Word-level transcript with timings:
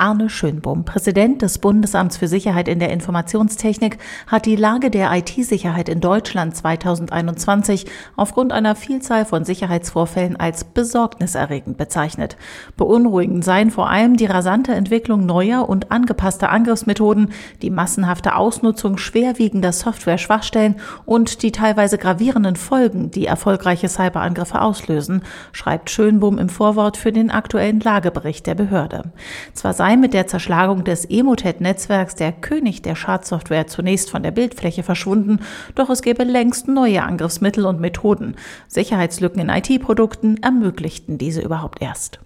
Arne 0.00 0.30
Schönbohm, 0.30 0.86
Präsident 0.86 1.42
des 1.42 1.58
Bundesamts 1.58 2.16
für 2.16 2.26
Sicherheit 2.26 2.68
in 2.68 2.78
der 2.78 2.90
Informationstechnik, 2.90 3.98
hat 4.26 4.46
die 4.46 4.56
Lage 4.56 4.90
der 4.90 5.12
IT-Sicherheit 5.12 5.90
in 5.90 6.00
Deutschland 6.00 6.56
2021 6.56 7.84
aufgrund 8.16 8.52
einer 8.52 8.74
Vielzahl 8.76 9.26
von 9.26 9.44
Sicherheitsvorfällen 9.44 10.36
als 10.36 10.64
besorgniserregend 10.64 11.76
bezeichnet. 11.76 12.38
Beunruhigend 12.78 13.44
seien 13.44 13.70
vor 13.70 13.90
allem 13.90 14.16
die 14.16 14.24
rasante 14.24 14.72
Entwicklung 14.72 15.26
neuer 15.26 15.68
und 15.68 15.92
angepasster 15.92 16.50
Angriffsmethoden, 16.50 17.32
die 17.60 17.70
massenhafte 17.70 18.36
Ausnutzung 18.36 18.96
schwerwiegender 18.96 19.72
Software-Schwachstellen 19.72 20.76
und 21.04 21.42
die 21.42 21.52
teilweise 21.52 21.98
gravierenden 21.98 22.56
Folgen, 22.56 23.10
die 23.10 23.26
erfolgreiche 23.26 23.90
Cyberangriffe 23.90 24.62
auslösen, 24.62 25.22
schreibt 25.52 25.90
Schönbohm 25.90 26.38
im 26.38 26.48
Vorwort 26.48 26.96
für 26.96 27.12
den 27.12 27.30
aktuellen 27.30 27.80
Lagebericht 27.80 28.46
der 28.46 28.54
Behörde. 28.54 29.12
Zwar 29.52 29.74
sei 29.90 29.96
mit 29.96 30.14
der 30.14 30.28
Zerschlagung 30.28 30.84
des 30.84 31.04
Emotet-Netzwerks 31.04 32.14
der 32.14 32.30
König 32.30 32.80
der 32.80 32.94
Schadsoftware 32.94 33.66
zunächst 33.66 34.08
von 34.08 34.22
der 34.22 34.30
Bildfläche 34.30 34.84
verschwunden, 34.84 35.40
doch 35.74 35.90
es 35.90 36.02
gäbe 36.02 36.22
längst 36.22 36.68
neue 36.68 37.02
Angriffsmittel 37.02 37.66
und 37.66 37.80
Methoden. 37.80 38.36
Sicherheitslücken 38.68 39.40
in 39.40 39.48
IT-Produkten 39.48 40.40
ermöglichten 40.44 41.18
diese 41.18 41.40
überhaupt 41.40 41.82
erst. 41.82 42.20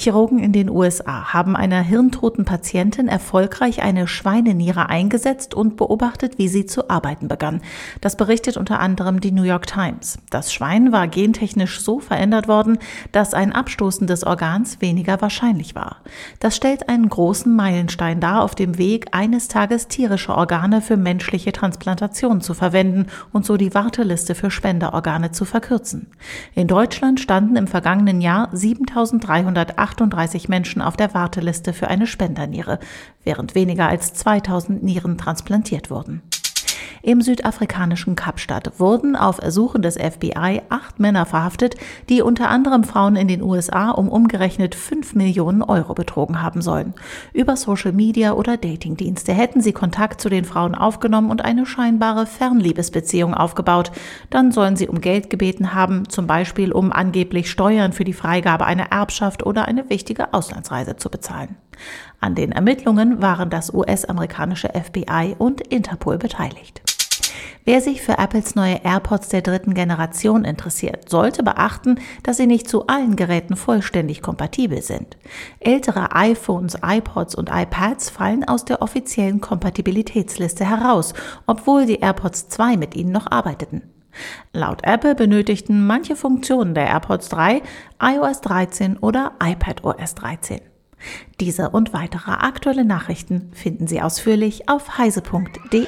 Chirurgen 0.00 0.38
in 0.38 0.52
den 0.52 0.70
USA 0.70 1.34
haben 1.34 1.54
einer 1.54 1.82
hirntoten 1.82 2.46
Patientin 2.46 3.06
erfolgreich 3.06 3.82
eine 3.82 4.08
Schweineniere 4.08 4.88
eingesetzt 4.88 5.52
und 5.52 5.76
beobachtet, 5.76 6.38
wie 6.38 6.48
sie 6.48 6.64
zu 6.64 6.88
arbeiten 6.88 7.28
begann. 7.28 7.60
Das 8.00 8.16
berichtet 8.16 8.56
unter 8.56 8.80
anderem 8.80 9.20
die 9.20 9.30
New 9.30 9.42
York 9.42 9.66
Times. 9.66 10.18
Das 10.30 10.54
Schwein 10.54 10.90
war 10.90 11.06
gentechnisch 11.06 11.82
so 11.82 12.00
verändert 12.00 12.48
worden, 12.48 12.78
dass 13.12 13.34
ein 13.34 13.52
Abstoßen 13.52 14.06
des 14.06 14.24
Organs 14.24 14.80
weniger 14.80 15.20
wahrscheinlich 15.20 15.74
war. 15.74 15.98
Das 16.38 16.56
stellt 16.56 16.88
einen 16.88 17.10
großen 17.10 17.54
Meilenstein 17.54 18.20
dar 18.20 18.42
auf 18.42 18.54
dem 18.54 18.78
Weg, 18.78 19.08
eines 19.12 19.48
Tages 19.48 19.88
tierische 19.88 20.34
Organe 20.34 20.80
für 20.80 20.96
menschliche 20.96 21.52
Transplantation 21.52 22.40
zu 22.40 22.54
verwenden 22.54 23.08
und 23.32 23.44
so 23.44 23.58
die 23.58 23.74
Warteliste 23.74 24.34
für 24.34 24.50
Spenderorgane 24.50 25.30
zu 25.32 25.44
verkürzen. 25.44 26.06
In 26.54 26.68
Deutschland 26.68 27.20
standen 27.20 27.56
im 27.56 27.66
vergangenen 27.66 28.22
Jahr 28.22 28.48
7308 28.52 29.89
38 29.90 30.48
Menschen 30.48 30.82
auf 30.82 30.96
der 30.96 31.14
Warteliste 31.14 31.72
für 31.72 31.88
eine 31.88 32.06
Spenderniere, 32.06 32.78
während 33.24 33.54
weniger 33.54 33.88
als 33.88 34.14
2000 34.14 34.82
Nieren 34.82 35.18
transplantiert 35.18 35.90
wurden. 35.90 36.22
Im 37.02 37.22
südafrikanischen 37.22 38.14
Kapstadt 38.14 38.78
wurden 38.78 39.16
auf 39.16 39.40
Ersuchen 39.40 39.80
des 39.80 39.96
FBI 39.96 40.60
acht 40.68 41.00
Männer 41.00 41.24
verhaftet, 41.24 41.76
die 42.10 42.20
unter 42.20 42.50
anderem 42.50 42.84
Frauen 42.84 43.16
in 43.16 43.26
den 43.26 43.42
USA 43.42 43.90
um 43.90 44.10
umgerechnet 44.10 44.74
fünf 44.74 45.14
Millionen 45.14 45.62
Euro 45.62 45.94
betrogen 45.94 46.42
haben 46.42 46.60
sollen. 46.60 46.92
Über 47.32 47.56
Social 47.56 47.92
Media 47.92 48.34
oder 48.34 48.58
Datingdienste 48.58 49.32
hätten 49.32 49.62
sie 49.62 49.72
Kontakt 49.72 50.20
zu 50.20 50.28
den 50.28 50.44
Frauen 50.44 50.74
aufgenommen 50.74 51.30
und 51.30 51.42
eine 51.42 51.64
scheinbare 51.64 52.26
Fernliebesbeziehung 52.26 53.32
aufgebaut. 53.32 53.92
Dann 54.28 54.52
sollen 54.52 54.76
sie 54.76 54.88
um 54.88 55.00
Geld 55.00 55.30
gebeten 55.30 55.72
haben, 55.72 56.06
zum 56.10 56.26
Beispiel 56.26 56.70
um 56.70 56.92
angeblich 56.92 57.50
Steuern 57.50 57.94
für 57.94 58.04
die 58.04 58.12
Freigabe 58.12 58.66
einer 58.66 58.92
Erbschaft 58.92 59.46
oder 59.46 59.64
eine 59.64 59.88
wichtige 59.88 60.34
Auslandsreise 60.34 60.96
zu 60.96 61.08
bezahlen. 61.08 61.56
An 62.20 62.34
den 62.34 62.52
Ermittlungen 62.52 63.22
waren 63.22 63.48
das 63.48 63.72
US-amerikanische 63.72 64.68
FBI 64.68 65.34
und 65.38 65.62
Interpol 65.62 66.18
beteiligt. 66.18 66.82
Wer 67.72 67.80
sich 67.80 68.02
für 68.02 68.18
Apples 68.18 68.56
neue 68.56 68.82
AirPods 68.82 69.28
der 69.28 69.42
dritten 69.42 69.74
Generation 69.74 70.44
interessiert, 70.44 71.08
sollte 71.08 71.44
beachten, 71.44 72.00
dass 72.24 72.36
sie 72.36 72.48
nicht 72.48 72.68
zu 72.68 72.88
allen 72.88 73.14
Geräten 73.14 73.54
vollständig 73.54 74.22
kompatibel 74.22 74.82
sind. 74.82 75.16
Ältere 75.60 76.16
iPhones, 76.16 76.76
iPods 76.84 77.36
und 77.36 77.48
iPads 77.48 78.10
fallen 78.10 78.42
aus 78.42 78.64
der 78.64 78.82
offiziellen 78.82 79.40
Kompatibilitätsliste 79.40 80.68
heraus, 80.68 81.14
obwohl 81.46 81.86
die 81.86 82.00
AirPods 82.00 82.48
2 82.48 82.76
mit 82.76 82.96
ihnen 82.96 83.12
noch 83.12 83.30
arbeiteten. 83.30 83.82
Laut 84.52 84.80
Apple 84.82 85.14
benötigten 85.14 85.86
manche 85.86 86.16
Funktionen 86.16 86.74
der 86.74 86.88
AirPods 86.88 87.28
3 87.28 87.62
iOS 88.02 88.40
13 88.40 88.96
oder 88.96 89.34
iPadOS 89.40 90.16
13. 90.16 90.60
Diese 91.38 91.70
und 91.70 91.92
weitere 91.92 92.32
aktuelle 92.32 92.84
Nachrichten 92.84 93.52
finden 93.52 93.86
Sie 93.86 94.02
ausführlich 94.02 94.68
auf 94.68 94.98
heise.de. 94.98 95.86